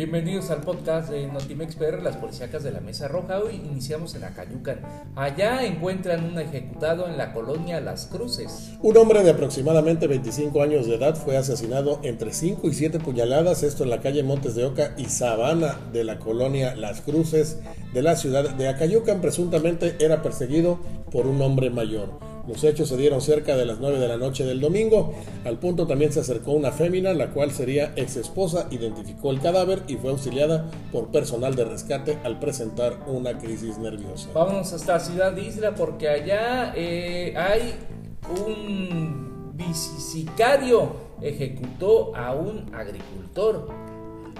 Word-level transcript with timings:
Bienvenidos 0.00 0.50
al 0.50 0.62
podcast 0.62 1.10
de 1.10 1.26
Notimex 1.26 1.74
PR, 1.74 2.02
las 2.02 2.16
policíacas 2.16 2.62
de 2.62 2.72
la 2.72 2.80
Mesa 2.80 3.06
Roja. 3.06 3.38
Hoy 3.38 3.56
iniciamos 3.56 4.14
en 4.14 4.24
Acayucan. 4.24 4.80
Allá 5.14 5.62
encuentran 5.66 6.24
un 6.24 6.38
ejecutado 6.38 7.06
en 7.06 7.18
la 7.18 7.34
colonia 7.34 7.82
Las 7.82 8.06
Cruces. 8.06 8.70
Un 8.80 8.96
hombre 8.96 9.22
de 9.22 9.32
aproximadamente 9.32 10.06
25 10.06 10.62
años 10.62 10.86
de 10.86 10.94
edad 10.94 11.16
fue 11.16 11.36
asesinado 11.36 12.00
entre 12.02 12.32
5 12.32 12.66
y 12.66 12.72
7 12.72 12.98
puñaladas, 12.98 13.62
esto 13.62 13.84
en 13.84 13.90
la 13.90 14.00
calle 14.00 14.22
Montes 14.22 14.54
de 14.54 14.64
Oca 14.64 14.94
y 14.96 15.04
Sabana 15.04 15.78
de 15.92 16.02
la 16.02 16.18
colonia 16.18 16.74
Las 16.76 17.02
Cruces 17.02 17.58
de 17.92 18.00
la 18.00 18.16
ciudad 18.16 18.54
de 18.54 18.68
Acayucan. 18.68 19.20
Presuntamente 19.20 19.96
era 20.00 20.22
perseguido 20.22 20.80
por 21.12 21.26
un 21.26 21.42
hombre 21.42 21.68
mayor. 21.68 22.29
Los 22.48 22.64
hechos 22.64 22.88
se 22.88 22.96
dieron 22.96 23.20
cerca 23.20 23.56
de 23.56 23.66
las 23.66 23.78
9 23.80 23.98
de 23.98 24.08
la 24.08 24.16
noche 24.16 24.44
del 24.44 24.60
domingo. 24.60 25.14
Al 25.44 25.58
punto 25.58 25.86
también 25.86 26.12
se 26.12 26.20
acercó 26.20 26.52
una 26.52 26.72
fémina, 26.72 27.12
la 27.14 27.30
cual 27.30 27.50
sería 27.50 27.92
ex 27.96 28.16
esposa, 28.16 28.66
identificó 28.70 29.30
el 29.30 29.40
cadáver 29.40 29.82
y 29.88 29.96
fue 29.96 30.10
auxiliada 30.10 30.70
por 30.92 31.08
personal 31.08 31.54
de 31.54 31.64
rescate 31.64 32.18
al 32.24 32.38
presentar 32.38 32.98
una 33.06 33.38
crisis 33.38 33.78
nerviosa. 33.78 34.30
Vámonos 34.34 34.72
hasta 34.72 34.98
Ciudad 35.00 35.36
Isla 35.36 35.74
porque 35.74 36.08
allá 36.08 36.72
eh, 36.76 37.34
hay 37.36 37.74
un 38.46 39.52
bicisicario 39.54 41.10
ejecutó 41.20 42.14
a 42.16 42.34
un 42.34 42.72
agricultor. 42.74 43.68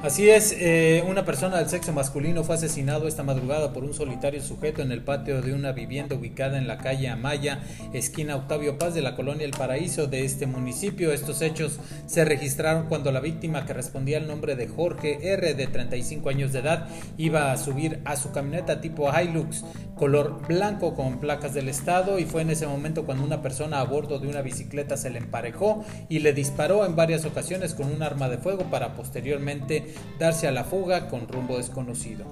Así 0.02 0.30
es, 0.30 0.56
eh, 0.58 1.04
una 1.06 1.26
persona 1.26 1.58
del 1.58 1.68
sexo 1.68 1.92
masculino 1.92 2.42
fue 2.42 2.54
asesinado 2.54 3.06
esta 3.06 3.22
madrugada 3.22 3.74
por 3.74 3.84
un 3.84 3.92
solitario 3.92 4.40
sujeto 4.40 4.80
en 4.80 4.92
el 4.92 5.02
patio 5.02 5.42
de 5.42 5.52
una 5.52 5.72
vivienda 5.72 6.16
ubicada 6.16 6.56
en 6.56 6.66
la 6.66 6.78
calle 6.78 7.10
Amaya, 7.10 7.60
esquina 7.92 8.36
Octavio 8.36 8.78
Paz 8.78 8.94
de 8.94 9.02
la 9.02 9.14
colonia 9.14 9.44
El 9.44 9.50
Paraíso 9.50 10.06
de 10.06 10.24
este 10.24 10.46
municipio. 10.46 11.12
Estos 11.12 11.42
hechos 11.42 11.78
se 12.06 12.24
registraron 12.24 12.88
cuando 12.88 13.12
la 13.12 13.20
víctima, 13.20 13.66
que 13.66 13.74
respondía 13.74 14.16
al 14.16 14.26
nombre 14.26 14.56
de 14.56 14.68
Jorge 14.68 15.18
R, 15.34 15.52
de 15.52 15.66
35 15.66 16.30
años 16.30 16.54
de 16.54 16.60
edad, 16.60 16.88
iba 17.18 17.52
a 17.52 17.58
subir 17.58 18.00
a 18.06 18.16
su 18.16 18.32
camioneta 18.32 18.80
tipo 18.80 19.10
Hilux, 19.12 19.66
color 19.96 20.40
blanco 20.48 20.94
con 20.94 21.20
placas 21.20 21.52
del 21.52 21.68
estado, 21.68 22.18
y 22.18 22.24
fue 22.24 22.40
en 22.40 22.48
ese 22.48 22.66
momento 22.66 23.04
cuando 23.04 23.22
una 23.22 23.42
persona 23.42 23.80
a 23.80 23.84
bordo 23.84 24.18
de 24.18 24.28
una 24.28 24.40
bicicleta 24.40 24.96
se 24.96 25.10
le 25.10 25.18
emparejó 25.18 25.84
y 26.08 26.20
le 26.20 26.32
disparó 26.32 26.86
en 26.86 26.96
varias 26.96 27.26
ocasiones 27.26 27.74
con 27.74 27.92
un 27.92 28.02
arma 28.02 28.30
de 28.30 28.38
fuego 28.38 28.64
para 28.70 28.94
posteriormente 28.94 29.89
darse 30.18 30.46
a 30.46 30.52
la 30.52 30.64
fuga 30.64 31.08
con 31.08 31.28
rumbo 31.28 31.56
desconocido. 31.56 32.26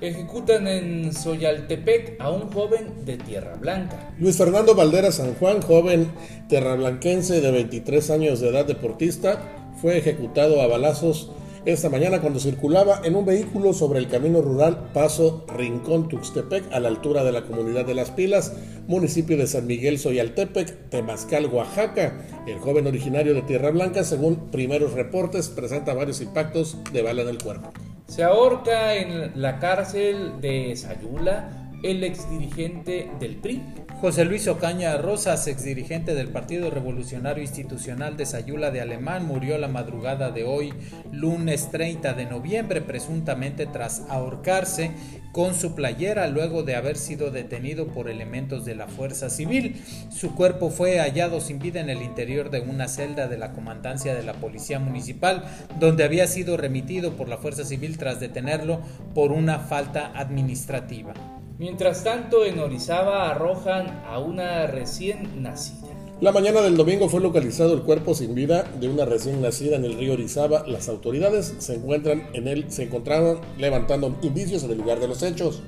Ejecutan 0.00 0.66
en 0.66 1.12
Soyaltepec 1.12 2.20
a 2.20 2.30
un 2.30 2.50
joven 2.50 3.04
de 3.04 3.18
Tierra 3.18 3.56
Blanca. 3.56 4.12
Luis 4.18 4.36
Fernando 4.36 4.74
Valdera 4.74 5.12
San 5.12 5.34
Juan, 5.34 5.60
joven 5.60 6.10
terrablanquense 6.48 7.40
de 7.40 7.50
23 7.50 8.10
años 8.10 8.40
de 8.40 8.48
edad 8.48 8.64
deportista, 8.64 9.42
fue 9.80 9.98
ejecutado 9.98 10.62
a 10.62 10.66
balazos 10.66 11.32
esta 11.66 11.90
mañana 11.90 12.20
cuando 12.20 12.40
circulaba 12.40 13.02
en 13.04 13.16
un 13.16 13.26
vehículo 13.26 13.72
sobre 13.72 13.98
el 13.98 14.08
camino 14.08 14.40
rural 14.40 14.90
Paso 14.94 15.44
Rincón 15.54 16.08
Tuxtepec 16.08 16.72
a 16.72 16.80
la 16.80 16.88
altura 16.88 17.22
de 17.22 17.32
la 17.32 17.42
comunidad 17.42 17.84
de 17.84 17.94
Las 17.94 18.10
Pilas, 18.10 18.54
municipio 18.86 19.36
de 19.36 19.46
San 19.46 19.66
Miguel 19.66 19.98
Soyaltepec, 19.98 20.88
Temazcal, 20.88 21.46
Oaxaca. 21.46 22.26
El 22.46 22.58
joven 22.58 22.86
originario 22.86 23.34
de 23.34 23.42
Tierra 23.42 23.70
Blanca, 23.70 24.04
según 24.04 24.50
primeros 24.50 24.94
reportes, 24.94 25.48
presenta 25.48 25.92
varios 25.92 26.20
impactos 26.20 26.78
de 26.92 27.02
bala 27.02 27.22
en 27.22 27.28
el 27.28 27.38
cuerpo. 27.38 27.72
Se 28.06 28.24
ahorca 28.24 28.96
en 28.96 29.40
la 29.40 29.58
cárcel 29.58 30.40
de 30.40 30.74
Sayula 30.76 31.69
el 31.82 32.04
exdirigente 32.04 33.10
del 33.18 33.36
PRI. 33.36 33.62
José 34.00 34.24
Luis 34.24 34.48
Ocaña 34.48 34.96
Rosas, 34.96 35.46
exdirigente 35.46 36.14
del 36.14 36.28
Partido 36.28 36.70
Revolucionario 36.70 37.42
Institucional 37.42 38.16
de 38.16 38.24
Sayula 38.24 38.70
de 38.70 38.80
Alemán, 38.80 39.26
murió 39.26 39.58
la 39.58 39.68
madrugada 39.68 40.30
de 40.30 40.44
hoy, 40.44 40.72
lunes 41.12 41.70
30 41.70 42.14
de 42.14 42.24
noviembre, 42.24 42.80
presuntamente 42.80 43.66
tras 43.66 44.02
ahorcarse 44.08 44.92
con 45.32 45.54
su 45.54 45.74
playera 45.74 46.26
luego 46.28 46.62
de 46.62 46.76
haber 46.76 46.96
sido 46.96 47.30
detenido 47.30 47.88
por 47.88 48.08
elementos 48.08 48.64
de 48.64 48.74
la 48.74 48.88
Fuerza 48.88 49.28
Civil. 49.28 49.82
Su 50.10 50.34
cuerpo 50.34 50.70
fue 50.70 50.98
hallado 50.98 51.40
sin 51.40 51.58
vida 51.58 51.80
en 51.80 51.90
el 51.90 52.02
interior 52.02 52.50
de 52.50 52.60
una 52.60 52.88
celda 52.88 53.28
de 53.28 53.38
la 53.38 53.52
comandancia 53.52 54.14
de 54.14 54.22
la 54.22 54.34
Policía 54.34 54.78
Municipal, 54.78 55.44
donde 55.78 56.04
había 56.04 56.26
sido 56.26 56.56
remitido 56.56 57.16
por 57.16 57.28
la 57.28 57.36
Fuerza 57.36 57.64
Civil 57.64 57.98
tras 57.98 58.18
detenerlo 58.18 58.80
por 59.14 59.30
una 59.32 59.58
falta 59.58 60.10
administrativa. 60.14 61.39
Mientras 61.60 62.04
tanto, 62.04 62.46
en 62.46 62.58
Orizaba 62.58 63.30
arrojan 63.30 64.02
a 64.06 64.18
una 64.18 64.66
recién 64.66 65.42
nacida. 65.42 65.88
La 66.18 66.32
mañana 66.32 66.62
del 66.62 66.74
domingo 66.74 67.10
fue 67.10 67.20
localizado 67.20 67.74
el 67.74 67.82
cuerpo 67.82 68.14
sin 68.14 68.34
vida 68.34 68.62
de 68.80 68.88
una 68.88 69.04
recién 69.04 69.42
nacida 69.42 69.76
en 69.76 69.84
el 69.84 69.98
río 69.98 70.14
Orizaba. 70.14 70.66
Las 70.66 70.88
autoridades 70.88 71.54
se 71.58 71.74
encuentran 71.74 72.30
en 72.32 72.48
él, 72.48 72.64
se 72.72 72.84
encontraron 72.84 73.42
levantando 73.58 74.16
indicios 74.22 74.64
en 74.64 74.70
el 74.70 74.78
lugar 74.78 75.00
de 75.00 75.08
los 75.08 75.22
hechos. 75.22 75.62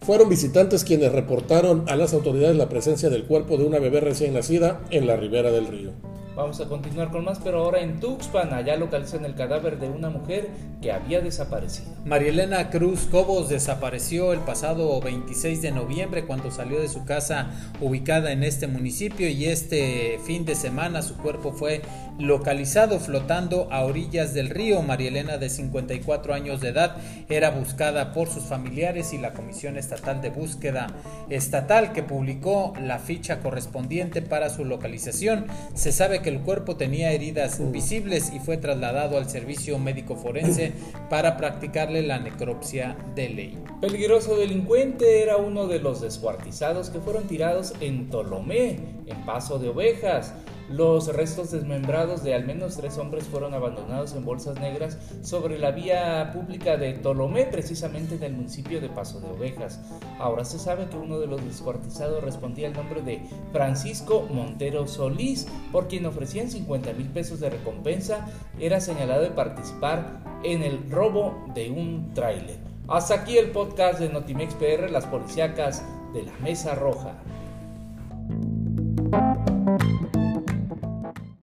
Fueron 0.00 0.28
visitantes 0.28 0.82
quienes 0.82 1.12
reportaron 1.12 1.84
a 1.86 1.94
las 1.94 2.12
autoridades 2.12 2.56
la 2.56 2.68
presencia 2.68 3.10
del 3.10 3.26
cuerpo 3.26 3.58
de 3.58 3.64
una 3.64 3.78
bebé 3.78 4.00
recién 4.00 4.34
nacida 4.34 4.80
en 4.90 5.06
la 5.06 5.14
ribera 5.14 5.52
del 5.52 5.68
río. 5.68 6.09
Vamos 6.36 6.60
a 6.60 6.66
continuar 6.66 7.10
con 7.10 7.24
más, 7.24 7.40
pero 7.42 7.58
ahora 7.58 7.80
en 7.80 7.98
Tuxpan, 7.98 8.54
allá 8.54 8.76
localizan 8.76 9.24
el 9.24 9.34
cadáver 9.34 9.80
de 9.80 9.88
una 9.88 10.10
mujer 10.10 10.48
que 10.80 10.92
había 10.92 11.20
desaparecido. 11.20 11.90
Marielena 12.04 12.70
Cruz 12.70 13.00
Cobos 13.10 13.48
desapareció 13.48 14.32
el 14.32 14.38
pasado 14.40 15.00
26 15.00 15.60
de 15.60 15.72
noviembre 15.72 16.24
cuando 16.24 16.50
salió 16.50 16.80
de 16.80 16.88
su 16.88 17.04
casa 17.04 17.50
ubicada 17.80 18.30
en 18.32 18.44
este 18.44 18.68
municipio 18.68 19.28
y 19.28 19.46
este 19.46 20.20
fin 20.24 20.44
de 20.44 20.54
semana 20.54 21.02
su 21.02 21.16
cuerpo 21.16 21.52
fue 21.52 21.82
localizado 22.18 23.00
flotando 23.00 23.68
a 23.72 23.84
orillas 23.84 24.32
del 24.32 24.50
río. 24.50 24.82
Marielena 24.82 25.36
de 25.36 25.50
54 25.50 26.32
años 26.32 26.60
de 26.60 26.68
edad 26.68 26.96
era 27.28 27.50
buscada 27.50 28.12
por 28.12 28.28
sus 28.28 28.44
familiares 28.44 29.12
y 29.12 29.18
la 29.18 29.32
Comisión 29.32 29.76
Estatal 29.76 30.22
de 30.22 30.30
Búsqueda 30.30 30.86
Estatal 31.28 31.92
que 31.92 32.02
publicó 32.02 32.72
la 32.80 32.98
ficha 32.98 33.40
correspondiente 33.40 34.22
para 34.22 34.48
su 34.48 34.64
localización. 34.64 35.46
Se 35.74 35.92
sabe 35.92 36.19
que 36.22 36.30
el 36.30 36.40
cuerpo 36.40 36.76
tenía 36.76 37.12
heridas 37.12 37.60
visibles 37.70 38.32
y 38.32 38.38
fue 38.38 38.56
trasladado 38.56 39.18
al 39.18 39.28
servicio 39.28 39.78
médico 39.78 40.16
forense 40.16 40.72
para 41.08 41.36
practicarle 41.36 42.02
la 42.02 42.18
necropsia 42.18 42.96
de 43.14 43.28
ley. 43.28 43.58
Peligroso 43.80 44.36
delincuente 44.36 45.22
era 45.22 45.36
uno 45.36 45.66
de 45.66 45.78
los 45.78 46.00
descuartizados 46.00 46.90
que 46.90 47.00
fueron 47.00 47.26
tirados 47.26 47.74
en 47.80 48.10
Tolomé, 48.10 48.78
en 49.06 49.24
Paso 49.24 49.58
de 49.58 49.68
Ovejas. 49.68 50.34
Los 50.70 51.08
restos 51.08 51.50
desmembrados 51.50 52.22
de 52.22 52.32
al 52.32 52.46
menos 52.46 52.76
tres 52.76 52.96
hombres 52.96 53.24
fueron 53.24 53.54
abandonados 53.54 54.14
en 54.14 54.24
bolsas 54.24 54.60
negras 54.60 54.98
sobre 55.20 55.58
la 55.58 55.72
vía 55.72 56.30
pública 56.32 56.76
de 56.76 56.92
Tolomé, 56.92 57.46
precisamente 57.46 58.14
en 58.14 58.22
el 58.22 58.34
municipio 58.34 58.80
de 58.80 58.88
Paso 58.88 59.20
de 59.20 59.30
Ovejas. 59.30 59.80
Ahora 60.20 60.44
se 60.44 60.60
sabe 60.60 60.88
que 60.88 60.96
uno 60.96 61.18
de 61.18 61.26
los 61.26 61.44
descuartizados 61.44 62.22
respondía 62.22 62.68
al 62.68 62.74
nombre 62.74 63.02
de 63.02 63.20
Francisco 63.50 64.28
Montero 64.30 64.86
Solís, 64.86 65.48
por 65.72 65.88
quien 65.88 66.06
ofrecían 66.06 66.48
50 66.48 66.92
mil 66.92 67.08
pesos 67.08 67.40
de 67.40 67.50
recompensa. 67.50 68.28
Era 68.60 68.80
señalado 68.80 69.22
de 69.22 69.30
participar 69.30 70.20
en 70.44 70.62
el 70.62 70.88
robo 70.88 71.46
de 71.52 71.72
un 71.72 72.14
tráiler. 72.14 72.58
Hasta 72.86 73.14
aquí 73.14 73.38
el 73.38 73.50
podcast 73.50 73.98
de 73.98 74.08
Notimex 74.08 74.54
PR, 74.54 74.88
las 74.88 75.06
policíacas 75.06 75.84
de 76.14 76.22
la 76.22 76.32
Mesa 76.38 76.76
Roja. 76.76 77.16